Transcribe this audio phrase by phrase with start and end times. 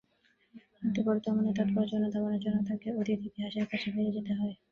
[0.73, 4.53] কিন্তু বর্তমানের তাৎপর্য অনুধাবনের জন্য তাকে অতীত ইতিহাসের কাছেই ফিরে যেতে হয়।